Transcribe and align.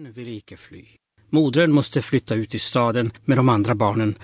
Fadern 0.00 0.12
vill 0.12 0.28
icke 0.28 0.56
fly. 0.56 0.84
Modern 1.30 1.72
måste 1.72 2.02
flytta 2.02 2.34
ut 2.34 2.54
i 2.54 2.58
staden 2.58 3.12
med 3.24 3.38
de 3.38 3.48
andra 3.48 3.74
barnen 3.74 4.14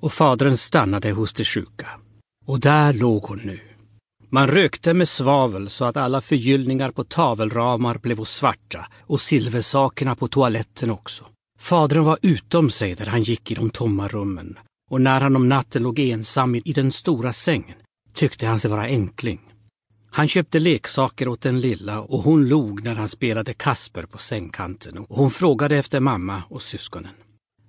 och 0.00 0.12
fadern 0.12 0.56
stannade 0.56 1.12
hos 1.12 1.32
de 1.32 1.44
sjuka. 1.44 1.88
Och 2.46 2.60
där 2.60 2.92
låg 2.92 3.22
hon 3.22 3.38
nu. 3.44 3.60
Man 4.30 4.46
rökte 4.46 4.94
med 4.94 5.08
svavel 5.08 5.68
så 5.68 5.84
att 5.84 5.96
alla 5.96 6.20
förgyllningar 6.20 6.90
på 6.90 7.04
tavelramar 7.04 7.98
blev 7.98 8.24
svarta 8.24 8.86
och 9.00 9.20
silversakerna 9.20 10.14
på 10.14 10.28
toaletten 10.28 10.90
också. 10.90 11.24
Fadern 11.58 12.04
var 12.04 12.18
utom 12.22 12.70
sig 12.70 12.94
där 12.94 13.06
han 13.06 13.22
gick 13.22 13.50
i 13.50 13.54
de 13.54 13.70
tomma 13.70 14.08
rummen 14.08 14.58
och 14.90 15.00
när 15.00 15.20
han 15.20 15.36
om 15.36 15.48
natten 15.48 15.82
låg 15.82 15.98
ensam 15.98 16.54
i 16.54 16.72
den 16.74 16.92
stora 16.92 17.32
sängen 17.32 17.78
tyckte 18.14 18.46
han 18.46 18.58
sig 18.58 18.70
vara 18.70 18.84
enkling. 18.84 19.51
Han 20.14 20.28
köpte 20.28 20.58
leksaker 20.58 21.28
åt 21.28 21.40
den 21.40 21.60
lilla 21.60 22.00
och 22.00 22.18
hon 22.18 22.48
log 22.48 22.84
när 22.84 22.94
han 22.94 23.08
spelade 23.08 23.54
Kasper 23.54 24.02
på 24.02 24.18
sängkanten 24.18 24.98
och 24.98 25.16
hon 25.16 25.30
frågade 25.30 25.76
efter 25.76 26.00
mamma 26.00 26.42
och 26.48 26.62
syskonen. 26.62 27.12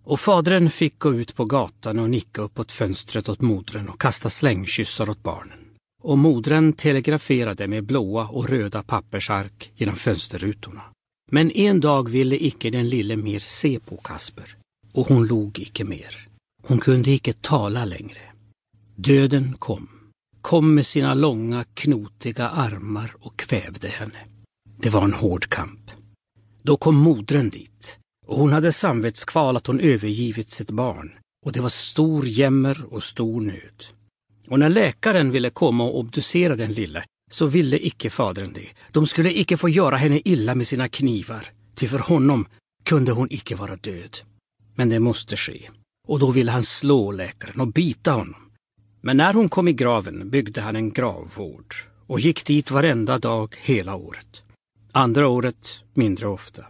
Och 0.03 0.20
fadern 0.20 0.70
fick 0.70 0.99
gå 0.99 1.13
ut 1.13 1.35
på 1.35 1.45
gatan 1.45 1.99
och 1.99 2.09
nicka 2.09 2.41
uppåt 2.41 2.71
fönstret 2.71 3.29
åt 3.29 3.41
modern 3.41 3.89
och 3.89 4.01
kasta 4.01 4.29
slängkyssar 4.29 5.09
åt 5.09 5.23
barnen. 5.23 5.59
Och 6.03 6.17
modern 6.17 6.73
telegraferade 6.73 7.67
med 7.67 7.84
blåa 7.84 8.27
och 8.27 8.49
röda 8.49 8.84
pappersark 8.84 9.71
genom 9.75 9.95
fönsterrutorna. 9.95 10.81
Men 11.31 11.51
en 11.51 11.79
dag 11.79 12.09
ville 12.09 12.45
icke 12.45 12.70
den 12.70 12.89
lille 12.89 13.15
mer 13.15 13.39
se 13.39 13.79
på 13.79 13.98
Kasper 13.98 14.55
och 14.93 15.07
hon 15.07 15.27
log 15.27 15.59
icke 15.59 15.84
mer. 15.84 16.27
Hon 16.63 16.79
kunde 16.79 17.12
icke 17.12 17.34
tala 17.34 17.85
längre. 17.85 18.20
Döden 18.95 19.55
kom, 19.59 19.87
kom 20.43 20.75
med 20.75 20.85
sina 20.85 21.13
långa 21.13 21.63
knotiga 21.73 22.49
armar 22.49 23.15
och 23.20 23.38
kvävde 23.39 23.88
henne. 23.88 24.17
Det 24.79 24.89
var 24.89 25.03
en 25.03 25.13
hård 25.13 25.45
kamp. 25.49 25.91
Då 26.63 26.77
kom 26.77 26.95
modern 26.95 27.49
dit 27.49 27.99
och 28.25 28.38
hon 28.38 28.53
hade 28.53 28.71
samvetskval 28.71 29.57
att 29.57 29.67
hon 29.67 29.79
övergivit 29.79 30.49
sitt 30.49 30.71
barn 30.71 31.11
och 31.45 31.51
det 31.51 31.62
var 31.62 31.70
stor 31.70 32.26
jämmer 32.26 32.93
och 32.93 33.03
stor 33.03 33.41
nöd. 33.41 33.84
Och 34.48 34.59
när 34.59 34.70
läkaren 34.70 35.31
ville 35.31 35.49
komma 35.49 35.84
och 35.84 35.99
obducera 35.99 36.55
den 36.55 36.73
lille 36.73 37.03
så 37.31 37.46
ville 37.46 37.85
icke 37.87 38.09
fadern 38.09 38.53
det. 38.53 38.70
De 38.91 39.07
skulle 39.07 39.40
icke 39.40 39.57
få 39.57 39.70
göra 39.70 39.98
henne 39.98 40.21
illa 40.25 40.55
med 40.55 40.68
sina 40.68 40.90
knivar, 40.90 41.48
ty 41.75 41.87
för 41.87 41.99
honom 41.99 42.46
kunde 42.85 43.12
hon 43.12 43.27
icke 43.31 43.55
vara 43.55 43.75
död. 43.75 44.18
Men 44.75 44.90
det 44.90 44.99
måste 44.99 45.37
ske. 45.37 45.70
Och 46.07 46.20
då 46.20 46.31
ville 46.31 46.51
han 46.51 46.63
slå 46.63 47.12
läkaren 47.12 47.62
och 47.62 47.68
bita 47.68 48.12
honom. 48.12 48.43
Men 49.05 49.18
när 49.18 49.34
hon 49.34 49.49
kom 49.49 49.68
i 49.68 49.73
graven 49.73 50.29
byggde 50.29 50.62
han 50.62 50.76
en 50.76 50.91
gravvård 50.91 51.73
och 52.07 52.20
gick 52.20 52.46
dit 52.46 52.71
varenda 52.71 53.20
dag 53.20 53.55
hela 53.62 53.96
året. 53.96 54.43
Andra 54.91 55.27
året 55.27 55.84
mindre 55.93 56.27
ofta. 56.27 56.65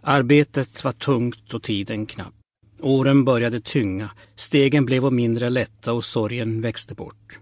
Arbetet 0.00 0.84
var 0.84 0.92
tungt 0.92 1.54
och 1.54 1.62
tiden 1.62 2.06
knapp. 2.06 2.34
Åren 2.80 3.24
började 3.24 3.60
tynga, 3.60 4.10
stegen 4.34 4.86
blev 4.86 5.12
mindre 5.12 5.50
lätta 5.50 5.92
och 5.92 6.04
sorgen 6.04 6.60
växte 6.60 6.94
bort. 6.94 7.40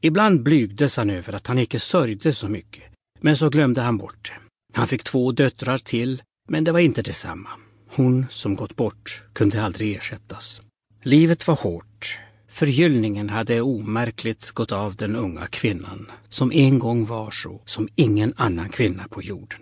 Ibland 0.00 0.42
blygdes 0.42 0.96
han 0.96 1.10
över 1.10 1.32
att 1.32 1.46
han 1.46 1.58
icke 1.58 1.80
sörjde 1.80 2.32
så 2.32 2.48
mycket, 2.48 2.84
men 3.20 3.36
så 3.36 3.48
glömde 3.48 3.80
han 3.80 3.98
bort 3.98 4.30
det. 4.30 4.40
Han 4.78 4.86
fick 4.86 5.04
två 5.04 5.32
döttrar 5.32 5.78
till, 5.78 6.22
men 6.48 6.64
det 6.64 6.72
var 6.72 6.80
inte 6.80 7.02
detsamma. 7.02 7.48
Hon 7.88 8.26
som 8.30 8.54
gått 8.54 8.76
bort 8.76 9.22
kunde 9.32 9.62
aldrig 9.62 9.96
ersättas. 9.96 10.60
Livet 11.02 11.46
var 11.46 11.54
hårt. 11.54 12.20
Förgyllningen 12.48 13.28
hade 13.28 13.60
omärkligt 13.60 14.50
gått 14.50 14.72
av 14.72 14.96
den 14.96 15.16
unga 15.16 15.46
kvinnan, 15.46 16.10
som 16.28 16.52
en 16.52 16.78
gång 16.78 17.04
var 17.04 17.30
så 17.30 17.60
som 17.64 17.88
ingen 17.94 18.34
annan 18.36 18.68
kvinna 18.68 19.08
på 19.08 19.22
jorden. 19.22 19.60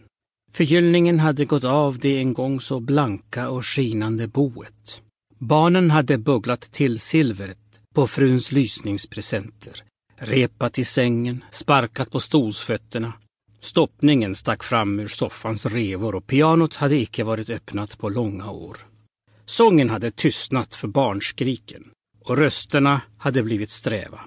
Förgyllningen 0.52 1.20
hade 1.20 1.44
gått 1.44 1.64
av 1.64 1.98
det 1.98 2.18
en 2.18 2.32
gång 2.32 2.60
så 2.60 2.80
blanka 2.80 3.48
och 3.48 3.66
skinande 3.66 4.26
boet. 4.26 5.02
Barnen 5.38 5.90
hade 5.90 6.18
bugglat 6.18 6.60
till 6.60 7.00
silvret 7.00 7.80
på 7.94 8.06
fruns 8.06 8.52
lysningspresenter, 8.52 9.82
repat 10.16 10.78
i 10.78 10.84
sängen, 10.84 11.44
sparkat 11.50 12.10
på 12.10 12.20
stolsfötterna. 12.20 13.12
Stoppningen 13.60 14.34
stack 14.34 14.62
fram 14.62 15.00
ur 15.00 15.08
soffans 15.08 15.66
revor 15.66 16.14
och 16.14 16.26
pianot 16.26 16.74
hade 16.74 16.96
icke 16.96 17.24
varit 17.24 17.50
öppnat 17.50 17.98
på 17.98 18.08
långa 18.08 18.50
år. 18.50 18.76
Sången 19.44 19.90
hade 19.90 20.10
tystnat 20.10 20.74
för 20.74 20.88
barnskriken 20.88 21.84
och 22.24 22.36
rösterna 22.36 23.00
hade 23.18 23.42
blivit 23.42 23.70
sträva. 23.70 24.20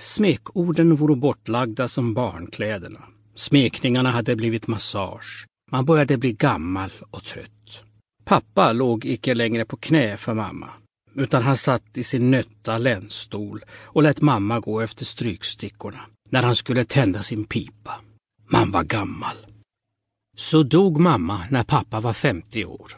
Smekorden 0.00 0.94
vore 0.94 1.16
bortlagda 1.16 1.88
som 1.88 2.14
barnkläderna. 2.14 3.02
Smekningarna 3.34 4.10
hade 4.10 4.36
blivit 4.36 4.66
massage. 4.66 5.46
Man 5.70 5.84
började 5.84 6.16
bli 6.16 6.32
gammal 6.32 6.90
och 7.10 7.24
trött. 7.24 7.84
Pappa 8.24 8.72
låg 8.72 9.04
icke 9.04 9.34
längre 9.34 9.64
på 9.64 9.76
knä 9.76 10.16
för 10.16 10.34
mamma, 10.34 10.70
utan 11.14 11.42
han 11.42 11.56
satt 11.56 11.98
i 11.98 12.02
sin 12.02 12.30
nötta 12.30 12.78
länsstol 12.78 13.60
och 13.70 14.02
lät 14.02 14.20
mamma 14.20 14.60
gå 14.60 14.80
efter 14.80 15.04
strykstickorna 15.04 16.00
när 16.30 16.42
han 16.42 16.56
skulle 16.56 16.84
tända 16.84 17.22
sin 17.22 17.44
pipa. 17.44 18.00
Man 18.50 18.70
var 18.70 18.84
gammal. 18.84 19.36
Så 20.36 20.62
dog 20.62 21.00
mamma 21.00 21.46
när 21.50 21.64
pappa 21.64 22.00
var 22.00 22.12
50 22.12 22.64
år. 22.64 22.92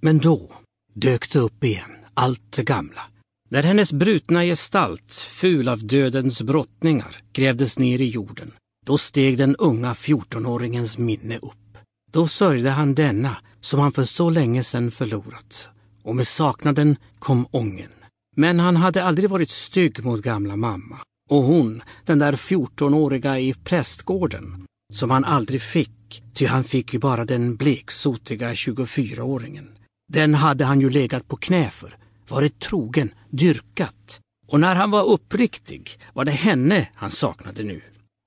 Men 0.00 0.18
då 0.18 0.52
dök 0.94 1.32
det 1.32 1.38
upp 1.38 1.64
igen, 1.64 1.90
allt 2.14 2.52
det 2.52 2.62
gamla. 2.62 3.02
När 3.50 3.62
hennes 3.62 3.92
brutna 3.92 4.44
gestalt, 4.44 5.12
ful 5.12 5.68
av 5.68 5.86
dödens 5.86 6.42
brottningar, 6.42 7.22
grävdes 7.32 7.78
ner 7.78 8.00
i 8.00 8.08
jorden, 8.08 8.52
då 8.86 8.98
steg 8.98 9.38
den 9.38 9.56
unga 9.56 9.92
14-åringens 9.92 10.98
minne 10.98 11.38
upp. 11.38 11.78
Då 12.12 12.26
sörjde 12.26 12.70
han 12.70 12.94
denna 12.94 13.36
som 13.60 13.80
han 13.80 13.92
för 13.92 14.04
så 14.04 14.30
länge 14.30 14.62
sedan 14.62 14.90
förlorat. 14.90 15.68
Och 16.02 16.16
med 16.16 16.26
saknaden 16.26 16.96
kom 17.18 17.46
ången. 17.50 17.90
Men 18.36 18.60
han 18.60 18.76
hade 18.76 19.04
aldrig 19.04 19.30
varit 19.30 19.50
stygg 19.50 20.04
mot 20.04 20.22
gamla 20.22 20.56
mamma. 20.56 20.98
Och 21.30 21.42
hon, 21.42 21.82
den 22.04 22.18
där 22.18 22.32
14-åriga 22.32 23.38
i 23.38 23.54
prästgården, 23.54 24.66
som 24.92 25.10
han 25.10 25.24
aldrig 25.24 25.62
fick, 25.62 26.22
ty 26.34 26.46
han 26.46 26.64
fick 26.64 26.92
ju 26.94 26.98
bara 26.98 27.24
den 27.24 27.56
bleksotiga 27.56 28.52
24-åringen. 28.52 29.66
Den 30.12 30.34
hade 30.34 30.64
han 30.64 30.80
ju 30.80 30.90
legat 30.90 31.28
på 31.28 31.36
knä 31.36 31.70
för, 31.70 31.96
varit 32.28 32.60
trogen, 32.60 33.10
dyrkat. 33.30 34.20
Och 34.46 34.60
när 34.60 34.74
han 34.74 34.90
var 34.90 35.04
uppriktig 35.04 35.98
var 36.12 36.24
det 36.24 36.30
henne 36.30 36.88
han 36.94 37.10
saknade 37.10 37.62
nu. 37.62 37.80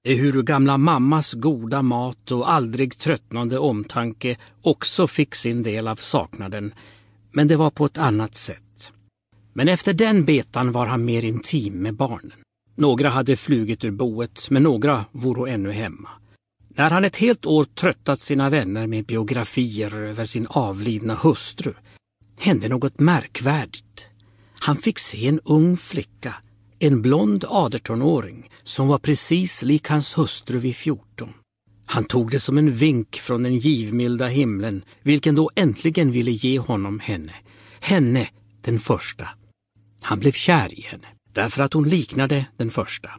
Ehuru 0.08 0.44
gamla 0.44 0.78
mammas 0.78 1.34
goda 1.34 1.82
mat 1.82 2.32
och 2.32 2.52
aldrig 2.52 2.98
tröttnande 2.98 3.60
omtanke 3.60 4.38
också 4.62 5.08
fick 5.08 5.36
sin 5.36 5.64
del 5.64 5.88
av 5.88 5.96
saknaden, 5.96 6.74
men 7.32 7.48
det 7.48 7.56
var 7.56 7.70
på 7.70 7.86
ett 7.86 7.98
annat 7.98 8.36
sätt. 8.36 8.94
Men 9.54 9.68
efter 9.68 9.94
den 9.94 10.26
betan 10.26 10.72
var 10.72 10.86
han 10.86 11.06
mer 11.06 11.26
intim 11.26 11.74
med 11.74 11.94
barnen. 11.94 12.32
Några 12.76 13.10
hade 13.10 13.36
flugit 13.36 13.86
ur 13.86 13.92
boet, 13.92 14.48
men 14.50 14.64
några 14.64 15.06
voro 15.12 15.48
ännu 15.48 15.72
hemma. 15.72 16.10
När 16.70 16.90
han 16.90 17.06
ett 17.06 17.16
helt 17.16 17.46
år 17.46 17.64
tröttat 17.64 18.20
sina 18.20 18.50
vänner 18.50 18.88
med 18.88 19.06
biografier 19.06 19.96
över 19.96 20.26
sin 20.26 20.48
avlidna 20.50 21.16
hustru 21.16 21.74
hände 22.38 22.70
något 22.70 23.00
märkvärdigt. 23.00 24.06
Han 24.60 24.76
fick 24.76 25.00
se 25.00 25.28
en 25.28 25.40
ung 25.44 25.78
flicka 25.78 26.36
en 26.80 27.02
blond 27.02 27.44
18-åring 27.44 28.50
som 28.64 28.88
var 28.88 29.00
precis 29.00 29.62
lik 29.62 29.90
hans 29.90 30.18
hustru 30.18 30.60
vid 30.60 30.76
14. 30.76 31.34
Han 31.86 32.04
tog 32.04 32.32
det 32.32 32.40
som 32.40 32.58
en 32.58 32.72
vink 32.72 33.16
från 33.16 33.44
den 33.44 33.58
givmilda 33.58 34.28
himlen, 34.28 34.84
vilken 35.02 35.36
då 35.36 35.50
äntligen 35.56 36.12
ville 36.12 36.32
ge 36.32 36.60
honom 36.60 37.00
henne. 37.00 37.34
Henne, 37.82 38.28
den 38.62 38.80
första. 38.80 39.30
Han 40.02 40.20
blev 40.20 40.32
kär 40.32 40.80
i 40.80 40.82
henne, 40.82 41.08
därför 41.34 41.64
att 41.64 41.74
hon 41.74 41.90
liknade 41.90 42.46
den 42.58 42.70
första. 42.70 43.10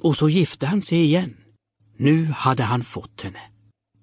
Och 0.00 0.16
så 0.16 0.28
gifte 0.28 0.66
han 0.66 0.82
sig 0.82 1.04
igen. 1.04 1.36
Nu 1.96 2.24
hade 2.24 2.62
han 2.62 2.82
fått 2.82 3.22
henne. 3.22 3.40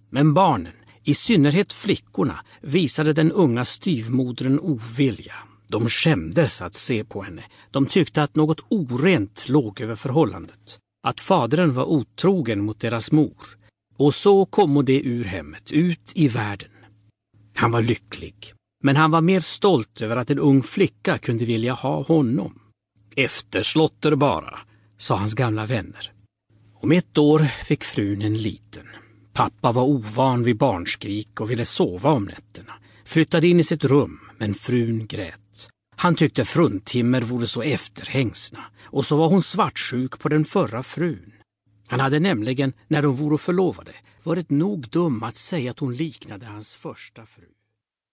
Men 0.10 0.34
barnen, 0.34 0.74
i 1.04 1.14
synnerhet 1.14 1.74
flickorna, 1.74 2.40
visade 2.62 3.14
den 3.14 3.32
unga 3.32 3.66
styvmodern 3.66 4.60
ovilja. 4.60 5.36
De 5.68 5.90
skämdes 5.90 6.62
att 6.62 6.74
se 6.74 7.04
på 7.04 7.24
henne. 7.24 7.44
De 7.72 7.86
tyckte 7.86 8.24
att 8.24 8.36
något 8.36 8.66
orent 8.70 9.50
låg 9.50 9.82
över 9.82 9.96
förhållandet. 9.96 10.80
Att 11.04 11.20
fadern 11.20 11.74
var 11.74 11.84
otrogen 11.84 12.66
mot 12.66 12.80
deras 12.80 13.12
mor. 13.12 13.58
Och 13.98 14.14
så 14.14 14.46
kom 14.46 14.86
det 14.86 15.02
ur 15.02 15.24
hemmet, 15.24 15.72
ut 15.72 16.12
i 16.14 16.28
världen. 16.28 16.70
Han 17.56 17.72
var 17.72 17.82
lycklig. 17.82 18.54
Men 18.84 18.96
han 18.96 19.12
var 19.12 19.22
mer 19.22 19.40
stolt 19.40 20.02
över 20.02 20.18
att 20.18 20.30
en 20.30 20.40
ung 20.40 20.64
flicka 20.64 21.18
kunde 21.18 21.46
vilja 21.46 21.74
ha 21.74 22.04
honom. 22.04 22.60
Efterslotter 23.16 24.16
bara, 24.16 24.60
sa 24.98 25.16
hans 25.16 25.34
gamla 25.34 25.66
vänner. 25.66 26.12
Om 26.74 26.92
ett 26.92 27.18
år 27.18 27.40
fick 27.40 27.84
frun 27.84 28.22
en 28.22 28.34
liten. 28.34 28.88
Pappa 29.34 29.72
var 29.72 29.84
ovan 29.84 30.44
vid 30.44 30.58
barnskrik 30.58 31.42
och 31.42 31.52
ville 31.52 31.66
sova 31.66 32.10
om 32.12 32.24
nätterna. 32.24 32.74
Flyttade 33.06 33.48
in 33.48 33.60
i 33.60 33.64
sitt 33.64 33.84
rum, 33.84 34.20
men 34.38 34.54
frun 34.54 35.08
grät. 35.08 35.70
Han 35.96 36.16
tyckte 36.16 36.46
fruntimmer 36.46 37.22
vore 37.22 37.48
så 37.48 37.62
efterhängsna 37.62 38.60
och 38.84 39.06
så 39.06 39.18
var 39.18 39.28
hon 39.28 39.42
svartsjuk 39.42 40.20
på 40.20 40.30
den 40.30 40.46
förra 40.46 40.84
frun. 40.84 41.34
Han 41.88 42.00
hade 42.00 42.20
nämligen, 42.20 42.74
när 42.88 43.02
de 43.02 43.16
vore 43.16 43.38
förlovade, 43.38 43.92
varit 44.24 44.50
nog 44.50 44.90
dum 44.90 45.24
att 45.24 45.36
säga 45.36 45.72
att 45.72 45.80
hon 45.80 45.96
liknade 45.96 46.46
hans 46.46 46.76
första 46.76 47.26
fru. 47.26 47.48